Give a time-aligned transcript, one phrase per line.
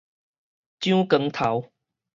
[0.79, 1.71] 蔣光頭